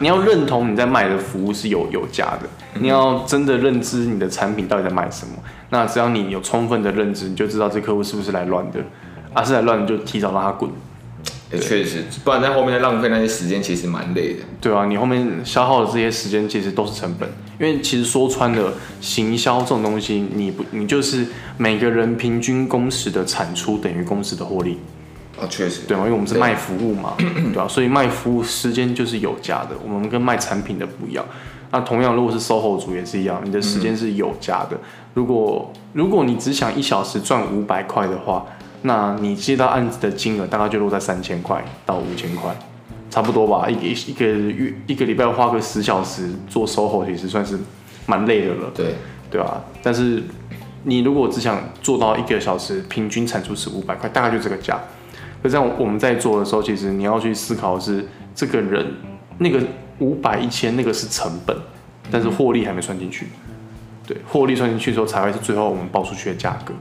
[0.00, 2.48] 你要认同你在卖的服务是有有价的，
[2.80, 5.34] 你要真的认知你的产品到底在卖什么。
[5.68, 8.80] 那只要你有充分的认知，你就知道这客户是不是来乱的，
[9.32, 10.68] 啊，是来乱的就提早让他滚。
[11.52, 14.40] 也确实，不然在后面再浪费那些时间，其实蛮累的。
[14.60, 17.28] 对啊，你后面消耗的这些时间，其实都是成本。
[17.60, 21.26] 因为其实说穿了，行销这种东西，你不，你就是
[21.58, 24.78] 每个人平均工时的产出等于工时的获利。
[25.38, 26.04] 啊，确实，对吗？
[26.04, 27.68] 因为我们是卖服务嘛， 对吧、啊？
[27.68, 31.24] 所以卖服务时间就是有价的，我们跟卖产品的不一样。
[31.70, 34.78] 那同样，如果是 SOHO 族也是一样，你的时间是有价的。
[35.14, 38.46] 如果如果你只想一小时赚五百块的话，
[38.82, 42.54] 那你接到案子的金额大概就落在三千块到五千块，
[43.10, 43.68] 差不多吧？
[43.68, 47.58] 一个一个月一个礼拜花个十小时做 SOHO，其实算是
[48.06, 48.70] 蛮累的了。
[48.72, 48.94] 对
[49.30, 50.22] 对啊，但是
[50.84, 54.80] 你如果只想做到一个小时平均产出是五百块，大概就这个价。
[55.42, 58.86] 可这样我们在做的时候，其实你要去思考的是这个人
[59.38, 59.60] 那个
[59.98, 61.56] 五百一千那个是成本，
[62.10, 63.26] 但是获利还没算进去。
[64.06, 66.74] 对，获利算进去之后才会是最后我们报出去的价格。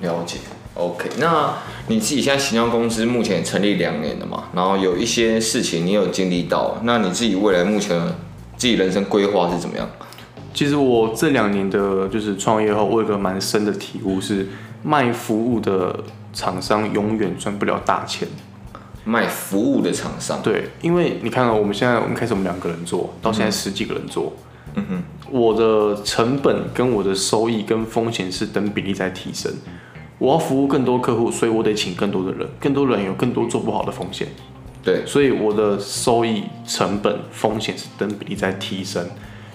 [0.00, 0.38] 了解。
[0.74, 1.54] OK，那
[1.86, 4.44] 你自己现在形象公司目前成立两年了嘛？
[4.52, 7.96] 然后有一些事情你有经历到，那你自己未来目前
[8.56, 9.88] 自己人生规划是怎么样？
[10.52, 14.48] 其实我这两年的就是创业后，我有个蛮深的体悟是，
[14.82, 15.96] 卖服务的
[16.32, 18.26] 厂商永远赚不了大钱。
[19.04, 24.32] 卖服务的厂商，对，因为你看到我们现在，我们开始我们两个人做到现在十几个人做，
[24.74, 29.52] 嗯哼，我的成本跟我的收益跟风险是等比例在提升。
[30.18, 34.28] 我要服务更多客户，所以我得请更多的人，更多人有更多做不好的风险。
[34.82, 39.04] 对，所以我的收益、成本、风险是等比例在提升。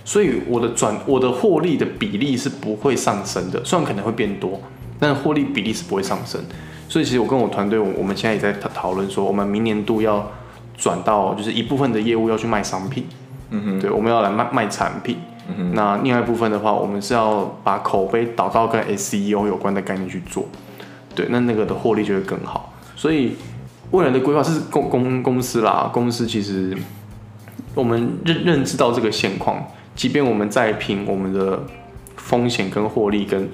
[0.04, 4.60] 所以我的转我的获利的比例是不会上升的，虽然可能会变多，
[5.00, 6.42] 但是获利比例是不会上升。
[6.88, 10.32] 所以其实我跟我团队，我们现在也在讨讨论说，我们明年度要
[10.76, 13.06] 转到就是一部分的业务要去卖商品，
[13.52, 15.18] 嗯哼，对，我们要来卖卖产品。
[15.58, 20.48] 嗯，那另外一部分的话，我们是要把口碑导到跟 SEO 有关的概念去做，
[21.16, 22.74] 对，那那个的获利就会更好。
[22.96, 23.36] 所以
[23.92, 26.78] 未来的规划是公公公司啦，公司其实
[27.74, 29.66] 我们认认知到这个现况。
[29.96, 31.62] 即便我们再拼，我们的
[32.16, 33.50] 风险跟获利跟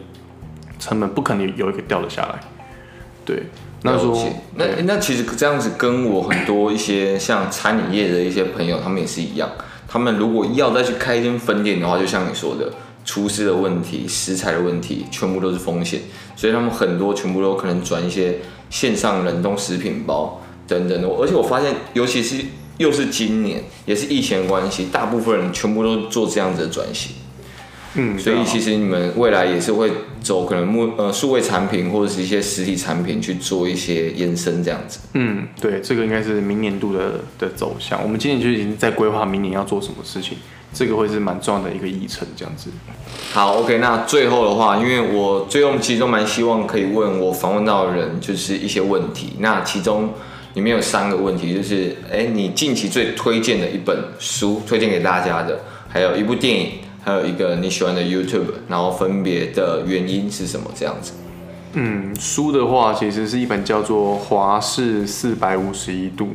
[0.78, 2.40] 成本不可能有一个掉了下来。
[3.26, 3.44] 对，
[3.82, 4.16] 那说
[4.56, 9.50] 那那其实这样子跟我很多一些像餐饮业的一些朋友，他们也是一样。
[9.96, 12.70] 他们如果要再去开一间分店的话，就像你说的，
[13.06, 16.02] 厨师的问题、食材的问题，全部都是风险。
[16.36, 21.08] 所以他们很多全部都可能转一些线上冷冻食品包等等的。
[21.08, 22.44] 而且我发现，尤其是。
[22.78, 27.16] 又是今年，也是疫情的关系，大部分人全部都做这样子的转型。
[27.96, 35.00] 嗯，所以其实你们未来也是会走可能目呃数位产品或者是一些实体产品去做一些延伸这样子。
[35.14, 38.02] 嗯，对，这个应该是明年度的的走向。
[38.04, 40.38] 我们今年就已经在规划明年要做什么事情，
[40.74, 42.70] 这个会是蛮重要的一个议程这样子。
[43.32, 50.10] 好，OK，那最后的话，因为我最后其实都蛮希望可以问我访问到的人就是一些问题，那其中。
[50.56, 56.70] 里面有三个问题，就是，哎，你近期最推荐的一本书，推荐给大家的，还有一部电影，
[57.06, 60.72] 还有一个你喜欢的 YouTube，然后分别的原因是什么？
[60.76, 61.14] 这样子。
[61.74, 66.26] 嗯，书的话，其实是一本叫做《华氏四百五十一度》。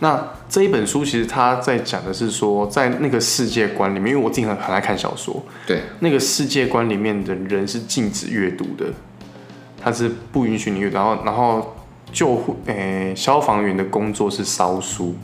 [0.00, 8.86] 那这一本书其实它在讲的是说，在那个世界观里面，因为我自己很很爱看小说，对，那个世界观里面的人是禁止阅读的，
[9.82, 11.74] 他是不允许你阅读，然后，然后。
[12.12, 15.14] 救护诶，消防员的工作是烧书，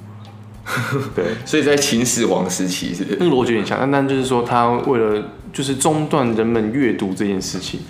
[1.17, 7.81] 对，所以在秦始皇时期是，那个逻辑有点像，但但就是说他为了就是中断人们阅读这件事情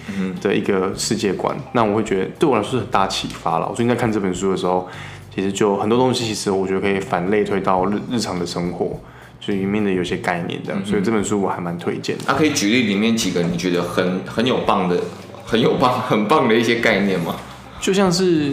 [0.41, 3.67] 的一个世界观，嗯、那我会觉得对我来说是很大启发了。
[3.69, 4.89] 我最近在看这本书的时候，
[5.35, 9.01] 其实就很多东西，其实我觉得可以反类推到日日常的生活，
[9.41, 12.25] 就里面的有些概念这样，嗯、所以这本书我还蛮推荐的。
[12.29, 15.01] 那、啊、可以举例里面几个你觉得很很有棒的、
[15.45, 17.35] 很有棒、很棒的一些概念吗？
[17.81, 18.53] 就像是。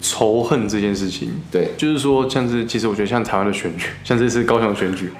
[0.00, 5.10] 仇恨这件事情，对，就是说，像是其实我觉得像台湾的选举， 像这次高雄选举，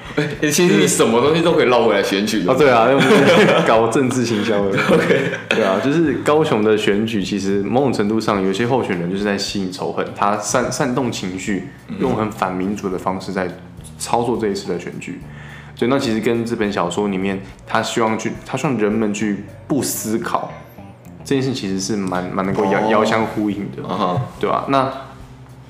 [0.50, 2.88] 其实你什么东西都可以绕回来选举啊，对啊，
[3.66, 13.48] 搞政治行销的，OK，对啊，就是高雄的选举，其实某种程度上，有些候选人就是在吸引仇恨，他煽煽动情绪，用很反民主的方式在
[13.98, 15.20] 操作这一次的选举，
[15.74, 20.50] 所以那其实跟这本小说里面，他希望去，他希望人们去不思考。
[21.30, 24.64] 这件事其实是蛮蛮能够遥遥相呼应的，哦、对吧？
[24.66, 24.92] 那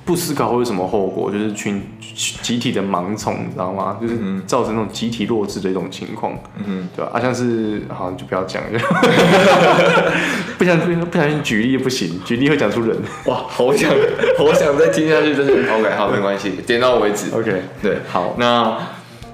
[0.06, 1.30] 不思考会有什么后果？
[1.30, 3.98] 就是群集体的盲从，你知道吗？
[4.00, 6.32] 就是造成那种集体弱智的一种情况，
[6.66, 7.10] 嗯，对吧？
[7.12, 8.80] 啊，像是好，就不要讲了，
[10.56, 12.96] 不想不小心举例不行，举例会讲出人。
[13.26, 13.90] 哇，好想
[14.38, 17.26] 好想再听下去，真是 OK，好，没关系，点到为止。
[17.34, 18.78] OK，对，好，那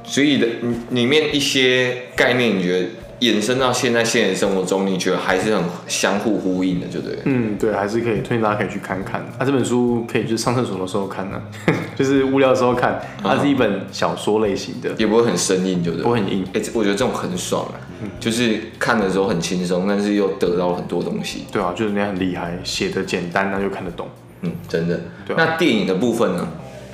[0.03, 0.49] 所以的
[0.91, 2.89] 里面一些概念，你觉得？
[3.21, 7.19] 衍生到现在现实生活中，你觉得还是很相互呼应的，就对。
[7.25, 9.21] 嗯，对，还是可以推荐大家可以去看看。
[9.39, 13.01] 啊，这本书可以就是上厕所的时候看呢、啊， 就是无聊的时候看。
[13.23, 16.03] 它是一本小说类型的，也不会很生硬，就对。
[16.03, 16.45] 不会很硬。
[16.53, 21.45] 哎、欸，我觉得这种很爽啊，嗯、就是看的时候很轻松，但是又得到了很多东西。
[21.51, 24.07] 对啊，就是人家很厉害，写的简单，那就看得懂。
[24.43, 25.01] 嗯，真的。
[25.27, 26.47] 对啊、那电影的部分呢？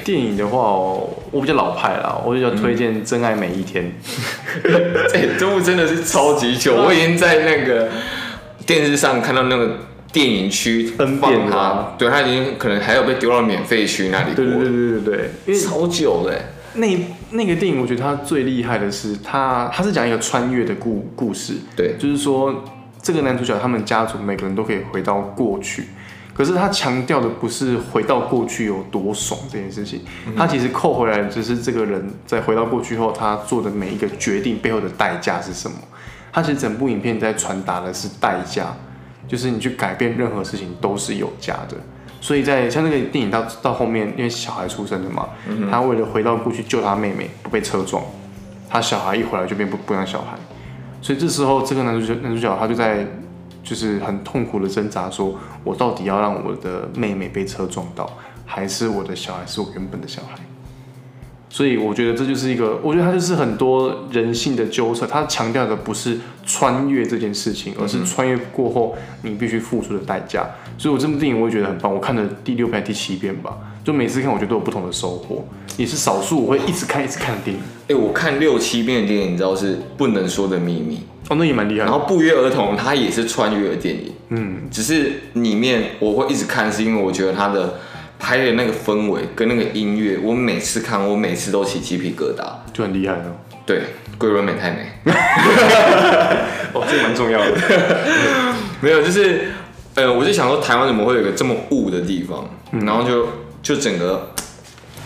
[0.04, 0.58] 电影的话，
[1.30, 3.84] 我比较老派啦，我比较推荐《真爱每一天》
[4.64, 4.72] 嗯。
[5.14, 7.88] 哎、欸，这部真的是超级久，我已经在那个
[8.66, 9.78] 电视上看到那个
[10.12, 14.34] 电影区分辨它，对，它已经可能还有被丢到免费区那里。
[14.34, 16.38] 对对对对对对，因为超久的。
[16.74, 16.86] 那
[17.30, 21.54] 那个电影，我觉得它最厉害的是，它它是讲一个穿越的故故事。
[21.76, 22.64] 对，就是说
[23.02, 25.88] 这个男主角他们家族每个人都可以回到过去。
[26.34, 30.00] 可是他强调的不是回到过去有多爽这件事情，
[30.34, 35.76] 他其实扣回来只是这个人在回到过去后，他做的每一个决定背后的代价是什么。
[36.32, 38.74] 他其实整部影片在传达的是代价，
[39.28, 41.76] 就是你去改变任何事情都是有价的。
[42.22, 45.28] 所以在像那个电影到到后面，因为小孩出生了嘛，
[45.70, 48.02] 他为了回到过去救他妹妹不被车撞，
[48.70, 50.38] 他小孩一回来就变不不像小孩，
[51.02, 53.06] 所以这时候这个男主角男主角他就在。
[53.62, 58.10] 就是很痛苦的挣扎，说我到底要让我的妹妹被车撞到，
[58.44, 60.38] 还是我的小孩是我原本的小孩？
[61.48, 65.06] 所以我觉得这就是一个，我觉得它就是很多人性的纠缠。
[65.06, 70.46] 它强调的不是穿越这件事情，而是穿越过后你必须付出的代价。
[70.78, 75.44] 所以我这部电影我也觉得很棒，我看了第六遍、第七遍吧，就每次看我觉得都有不同的收获，
[75.76, 77.62] 也是少数我会一直看、一直看的电影。
[77.82, 81.00] 哎、欸，我看六七遍的电影，你知道是不能说的秘密。
[81.28, 81.84] 哦，那也蛮厉害。
[81.84, 84.12] 然后不约而同，它也是穿越的电影。
[84.28, 87.78] 嗯，只是里面我会一直看，是因为我觉得它的
[88.18, 93.34] 拍的那个氛围跟那个音乐，我每次看，我每次都起鸡皮疙瘩，就很厉害哦。
[93.64, 93.82] 对，
[94.18, 94.86] 桂纶镁太美。
[96.72, 97.56] 哦，这蛮重要的。
[98.80, 99.48] 没有，就是
[99.94, 102.48] 呃，我就想说，台湾怎么会有一个这么雾的地方？
[102.72, 103.28] 嗯、然后就
[103.62, 104.28] 就整个。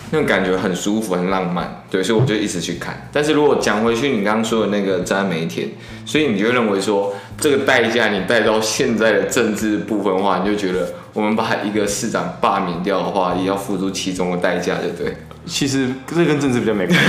[0.09, 3.09] 那种感觉很舒服，很浪漫，对，所以我就一直去看。
[3.11, 5.67] 但是如果讲回去，你刚刚说的那个真爱每一天，
[6.05, 15.13] 所以你就认为说这个代价，你带到现在的政治部分的话，你就觉得我们把一个市长罢免掉的话，也要付出其中的代价，对不对？
[15.45, 17.05] 其实这跟政治比较没关系，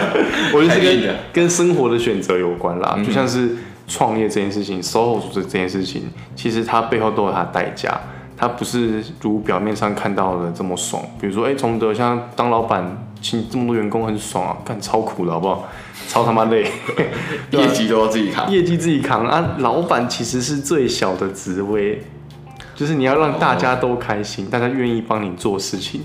[0.56, 2.98] 我觉得跟跟生活的选择有关啦。
[3.06, 3.50] 就像是
[3.86, 8.00] 创业这件事情，SOHO 这这件事情，其实它背后都有它的代价。
[8.38, 15.68] 他不是如表面上看到的这么爽，比如说，哎、欸，崇德像当老板，请这么多员工很爽啊，干超苦的好不好？
[16.06, 16.62] 超他妈累，
[17.50, 19.56] 业绩都要自己扛，业绩自己扛啊！
[19.58, 22.02] 老板其实是最小的职位，
[22.74, 26.02] 就是你要让大家都开心，大家愿意帮你做事情，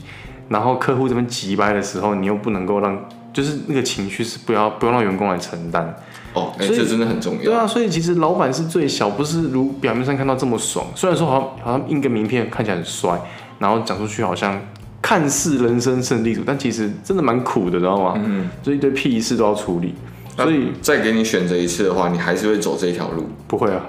[0.50, 3.00] 然后客户这边急掰的时候，你又不能够让，
[3.32, 5.96] 就是那个情绪是不要不要让员工来承担。
[6.34, 7.44] 哦，哎、欸，这真的很重要。
[7.44, 10.86] 对啊，所以其实老板是最小，不是如表面上看到这么爽。
[10.96, 13.20] 虽然说好像好像印个名片看起来很帅，
[13.60, 14.60] 然后讲出去好像
[15.02, 18.14] 看似人生胜利组，但其实真的蛮苦的，知道吗？
[18.24, 19.94] 嗯，就一堆屁事都要处理。
[20.36, 23.24] 所以再给你选择一次的话，你还是会走这条路？
[23.48, 23.86] 不会啊。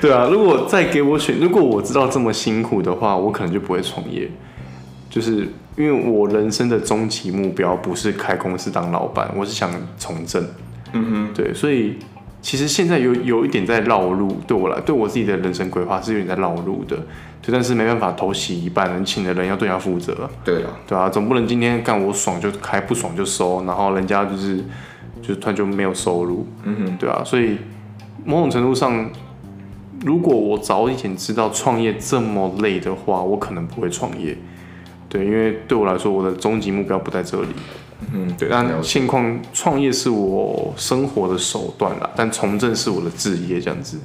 [0.00, 4.30] 对啊，如果再给我选，如果我知道这么辛苦的话，我可能就不会创业。
[5.10, 10.44] 就是因为我人生的终极目标不是开公司当老板，我是想从政。
[10.94, 11.96] 嗯哼，对，所以
[12.40, 16.96] 其实现在有有一点在绕路，对我来，对我自己的人生规划是有点在绕路的，
[17.42, 24.62] 对，但是没办法投洗一半，人请的人要对他负责，对啊，对啊，总不能今天干我爽就开，不爽就收，然后人家就是
[25.20, 27.56] 就突然就没有收入，嗯哼，对啊，所以
[28.24, 29.10] 某种程度上，
[30.04, 34.36] 如果我早一点知道创业这么累的话，我可能不会创业，
[35.08, 37.48] 对，因为对我来说，我的终极目标不在这里。
[38.12, 43.98] 嗯，对，但现况创业是我生活的手段啦，但从政是我的职业，这样子。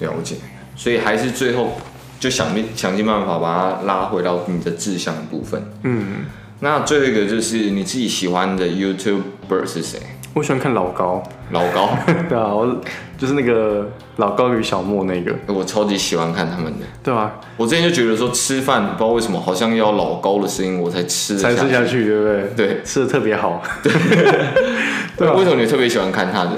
[0.00, 0.36] 了解，
[0.76, 1.72] 所以还是最后
[2.20, 5.60] 就想尽想尽办法把它拉回到你的志向的部分。
[5.82, 6.26] 嗯，
[6.60, 9.98] 那最后一个就是你自己喜欢的 YouTuber 是谁？
[10.34, 11.90] 我喜欢看老高，老高，
[12.28, 12.76] 对啊，我
[13.16, 22.42] 就是那个老高与小莫那个，我超级喜欢看他们的，对啊，我之前就觉得说吃饭不知道为什么好像要老高的声音我才吃才吃下去，对不对？
[22.56, 23.92] 对，吃的特别好，对，
[25.16, 26.52] 对啊，为什么你特别喜欢看他的？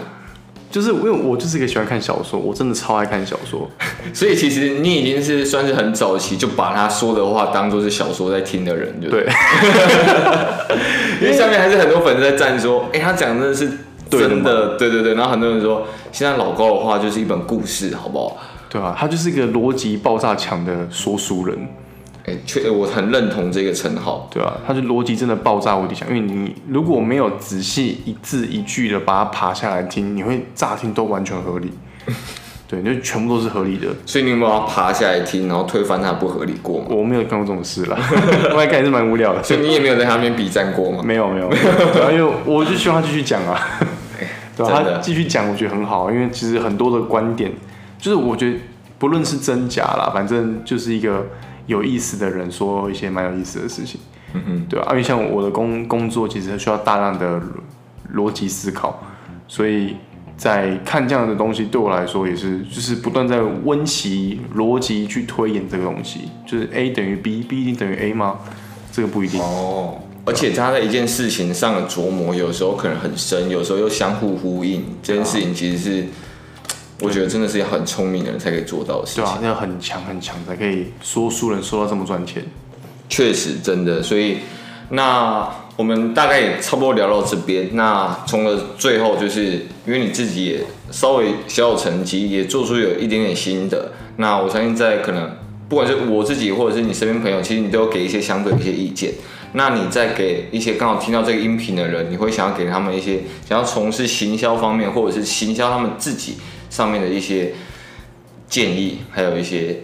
[0.70, 3.68] 就是因为我就是一个喜欢看小说，我真的超爱看小说，
[4.14, 9.26] 所以其实你已经是算是很早期就把他说的话当做是小说在听的人，对，
[11.20, 13.68] 因为下面还是很多粉丝在赞说，哎、欸，他讲的是
[14.08, 18.36] 真的，对对对，然后很多人说，现在老高的话就是一本故事，好不好？
[18.68, 21.58] 对啊，他就是一个逻辑爆炸强的说书人。
[22.26, 31.72] 哎，确，我很认同这个称号，对啊，他的逻辑真的爆炸无敌强，因为你如果没有仔细一字一句的把它爬下来听，你会乍听都完全合理，
[32.68, 33.88] 对，就全部都是合理的。
[34.04, 36.88] 所以你有没有爬下来听，然后推翻它不合理过吗？
[36.90, 37.96] 我没有干过这种事啦，
[38.52, 39.42] 我看也是蛮无聊的。
[39.42, 41.02] 所以你也没有在他那边比战过吗？
[41.02, 43.58] 没有没有， 对啊，因为我就希望他继续讲啊，
[44.54, 47.50] 对啊，他继续讲，我觉得很好，因为其实很多的观点，
[47.98, 48.58] 就是我觉得
[48.98, 51.26] 不论是真假啦，反正就是一个。
[51.70, 54.00] 有意思的人说一些蛮有意思的事情，
[54.34, 57.40] 嗯哼，对啊，因为像我的工工作其实需要大量的
[58.14, 59.00] 逻辑思考，
[59.46, 59.94] 所以
[60.36, 68.38] 在看这样的东西对我来说也是，就是不断在温习逻辑去推演这个东西，就是 A 等于 B，B 一定等于 A 吗？
[68.90, 69.98] 这个不一定哦。
[70.26, 74.84] 而且他在一件事情上的琢磨，有时候可能很深，有时候又相互呼应。
[75.02, 76.06] 这件事情其实是，
[77.00, 79.24] 我觉得真的是要很聪明的人才可以做到的事情。
[79.24, 82.44] 对啊，要很强很强才可以说书人说到这么赚钱。
[83.08, 84.02] 确实，真的。
[84.02, 84.38] 所以，
[84.90, 87.70] 那我们大概也差不多聊到这边。
[87.72, 93.92] 那从了最后，就是因为你自己也稍微小有成绩，也做出有一点点心得。
[94.16, 95.30] 那我相信，在可能
[95.68, 99.12] 不管是我自己，或者是你身边朋友，其实你都有给一些相对一些意见。
[99.52, 106.36] 那你再给一些刚好听到这个音频的人，你会想要给他们一些想要从事行销方面，或者是行销他们自己
[106.70, 107.52] 上面的一些
[108.48, 109.76] 建议，还有一些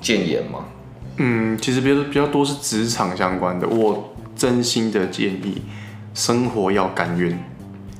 [0.00, 0.64] 建言吗？
[1.18, 3.68] 嗯，其实比较比较多是职场相关的。
[3.68, 5.60] 我真心的建议，
[6.14, 7.38] 生活要甘愿，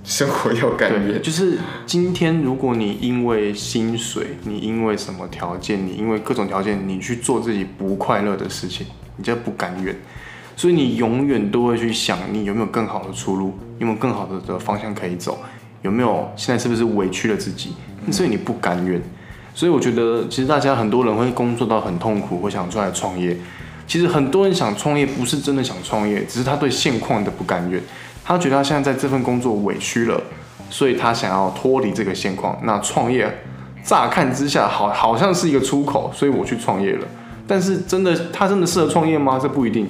[0.02, 1.20] 生活要甘愿。
[1.20, 9.94] 就是今天，如果你因为薪水，你因为什么条件，你因为各种条件，你去做自己不快乐的事情，你就不甘愿。
[10.56, 15.38] 所以你永远都会去想，你有没有更好的出路，有没有更好的的方向可以走，
[15.82, 17.72] 有没有现在是不是委屈了自己？
[18.10, 19.00] 所以你不甘愿。
[19.54, 23.36] 所以我觉得，其实大家很多人会工作到很痛苦，会想出来创业。
[23.86, 27.82] 其实很多人想创业，不是真的想创业，只是他对现况的不甘愿。
[28.24, 30.22] 他觉得他现在在这份工作委屈了，
[30.70, 32.56] 所以他想要脱离这个现况。
[32.62, 33.28] 那创业，
[33.82, 37.06] 乍看之下好好像是一个出口，所以我去创业了。
[37.48, 39.38] 但是真的，他真的适合创业吗？
[39.42, 39.88] 这不一定。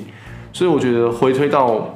[0.53, 1.95] 所以我觉得回推到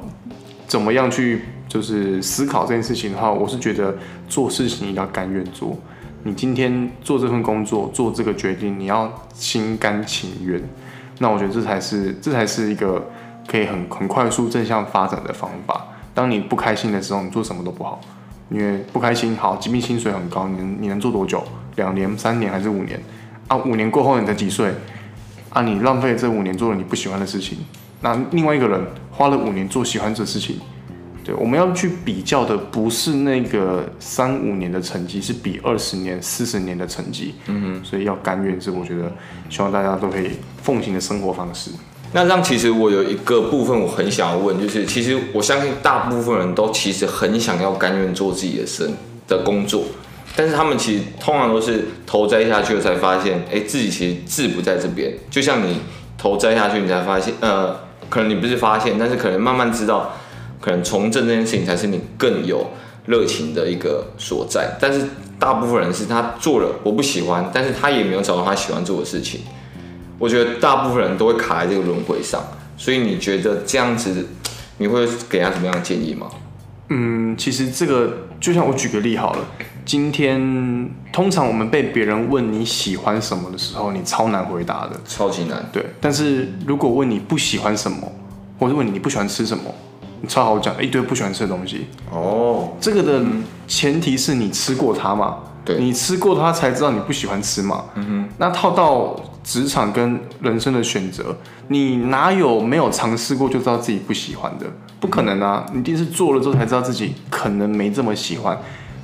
[0.67, 3.95] 怎么样去就是思考这件事情的话，我是觉得
[4.29, 5.75] 做事情你要甘愿做。
[6.27, 10.59] 你今天做这份工作，做这个决定，你要心甘情愿。
[11.19, 13.11] 那我觉得这才是这才是一个
[13.47, 15.85] 可以很很快速正向发展的方法。
[16.15, 18.01] 当你不开心的时候，你做什么都不好，
[18.49, 21.43] 因为不开心好，即便薪水很高，你能你能做多久？
[21.75, 22.99] 两年、三年还是五年？
[23.47, 24.73] 啊，五年过后你才几岁？
[25.51, 27.59] 啊，你浪费这五年做了你不喜欢的事情。
[28.01, 30.59] 那另外一个人花了五年做喜欢这事情，
[31.25, 37.33] 对，我们要去比较的不是那个三五年的成绩，是比二十年、四十年的成绩。
[37.47, 39.11] 嗯哼，所以要甘愿是我觉得
[39.49, 40.29] 希望大家都可以
[40.61, 41.71] 奉行的生活方式。
[42.13, 48.87] 那这样其实我有一个部分我很想要问，就是其实我相信大部分人都其实很想要甘愿做自己的生
[49.27, 49.83] 的工作，
[50.35, 55.11] 但是他们其实通常都是头栽下去了才发现，哎，自己其实志不在这边。
[55.31, 55.79] 就像你
[56.19, 57.83] 头栽下去，你才发现，呃。
[58.07, 60.15] 可能你不是发现，但是可能慢慢知道，
[60.65, 62.65] 可能从政这件事情才是你更有
[63.05, 64.75] 热情的一个所在。
[64.81, 65.05] 但是
[65.37, 69.41] 大部分人是他做了我不喜欢，但是他也没有找到他喜欢做的事情。
[70.17, 72.43] 我觉得大部分人都会卡在这个轮回上，
[72.77, 74.25] 所以你觉得这样子，
[74.79, 76.27] 你会给他什么样的建议吗？
[76.89, 79.45] 嗯，其实这个就像我举个例好了。
[79.85, 85.63] 今天通常我们被别人问你喜欢什么的时候，你超难回答的，超级难。
[85.71, 88.11] 对，但是如果问你不喜欢什么，
[88.57, 89.84] 或者问你你不喜欢吃什么，你
[90.27, 91.87] 超好讲，一堆不喜欢吃的东西。
[92.11, 93.23] 哦，这个的
[93.67, 95.37] 前提是你吃过它嘛？
[95.63, 97.85] 对，你吃过它才知道你不喜欢吃嘛。
[97.95, 98.29] 嗯哼。
[98.37, 101.35] 那套到职场跟人生的选择，
[101.69, 104.65] 你哪有没有尝试过就知道自己不喜欢的？
[104.99, 105.65] 不可能啊！
[105.73, 108.57] 你一定是做了之后才知道自己可能没这么喜欢。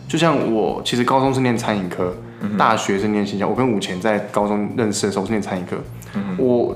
[0.07, 2.15] 就像我其实高中是念餐饮科，
[2.57, 3.47] 大学是念行销。
[3.47, 5.78] 我跟武前在高中认识的时候是念餐饮科。
[6.38, 6.76] 我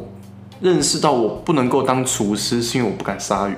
[0.62, 3.56] 认识到我不能够当厨师，是因为我不敢杀鱼。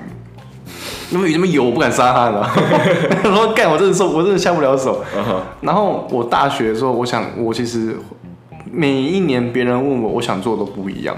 [1.10, 2.50] 因为鱼那么有，我不敢杀他了。
[3.24, 5.04] 然后干，我真的说，我真的下不了手。
[5.60, 7.96] 然后我大学的时候，我想，我其实
[8.70, 11.16] 每一年别人问我，我想做的都不一样。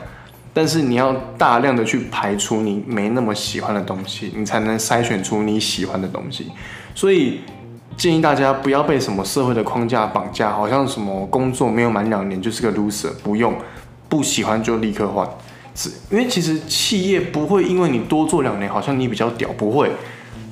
[0.52, 6.46] 但是你要大量的去排除你没那么喜欢的东西，你才能筛选出你喜欢的东西。
[6.94, 7.40] 所以。
[7.96, 13.54] 建议大家不要被什么社会的框架绑架，好像什么工作没有满两年就是个 loser，不用，
[14.08, 15.28] 不喜欢就立刻换。
[16.10, 19.90] 因为其实企业不会因为你多做两年，好像你比较屌，不会。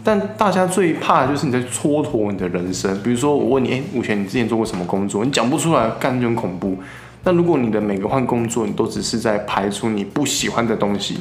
[0.04, 2.96] 但大家最怕的就是你在蹉跎你的人生。
[3.02, 5.24] 比如说我问你，哎，目前你之前做过什么工作？
[5.24, 6.78] 你讲不出来，干就很恐怖。
[7.22, 11.18] 但如果你的每个换工作，你都只是在排除你不喜欢的东西，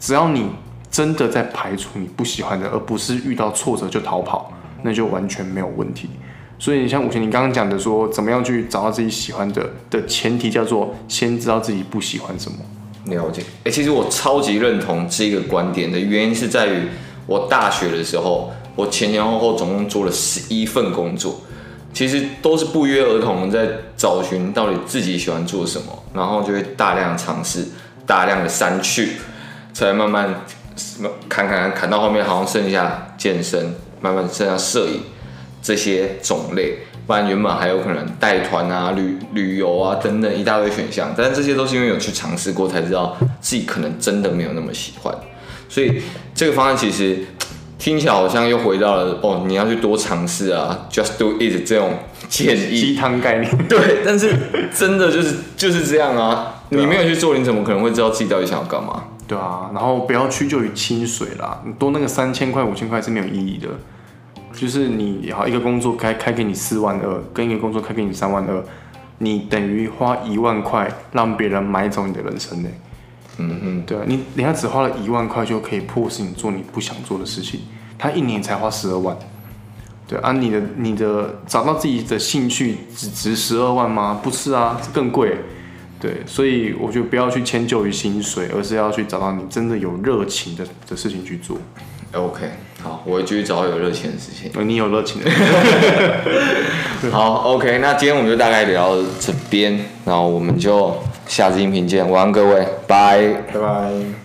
[0.00, 0.48] 只要你
[0.90, 4.52] 真的在排除你不喜欢的，而不是遇到挫折就逃跑。
[4.86, 6.10] 那就完全没有问题，
[6.58, 12.58] 所以你像武贤，你刚刚讲的说，怎么样去找到自己喜欢的的前提叫做先知道自己不喜欢什么。
[13.06, 16.88] 了解，哎、其实我超级认同这个观点的原因是在于，
[17.26, 21.40] 我大学的时候，我前前后后总共做了十一份工作，
[21.92, 27.66] 其实都是不约而同在找寻到底自己喜欢做什么，然后就会大量尝试，
[28.06, 29.16] 大量的删去，
[29.72, 30.42] 才慢慢
[31.28, 35.02] 砍砍砍到后面，好像剩下健身，慢慢剩下摄影
[35.62, 36.78] 这些种类。
[37.06, 45.14] 不然原本还有可能带团啊、旅旅游啊等等一大堆选项，但是这些都是因为有去尝试过才知道自己可能真的没有那么喜欢，
[45.68, 46.00] 所以
[46.34, 47.18] 这个方案其实
[47.78, 51.90] 听起来好像又回到了哦，你要去多尝试啊，just do it 这种
[52.28, 53.68] 建议鸡汤概念。
[53.68, 54.34] 对，但是
[54.74, 59.04] 真的就是就是这样啊，你没有去做，你怎么可能会知道自己到底想要干嘛？
[59.26, 63.68] 对啊，然后不要屈就于薪水啦，你多那个三千块、五千块是没有意义的。
[64.64, 68.64] 就是你好一个工作开开给你四万二，跟一个工作开给你三万二，
[69.18, 72.68] 你等于花一万块让别人买走你的人生呢？
[73.36, 77.60] 嗯嗯，对啊，你人家只花了一万块就可以迫使你做你不想做的事情，
[77.98, 79.14] 他一年才花十二万，
[80.08, 84.18] 对啊，你的你的找到自己的兴趣只值十二万吗？
[84.22, 85.36] 不是啊，更贵。
[86.00, 91.58] 对，所以我觉得不要去迁就于薪水，而是要去找到你真的有热情的的事情去做。
[92.14, 92.42] OK。
[92.82, 94.50] 好，我会继续找有热情的事情。
[94.68, 95.30] 你有热情的。
[97.10, 100.94] 好，OK，那今天我们就大概聊到这边，然后我们就
[101.26, 104.23] 下次音频见，晚安各位，拜拜拜。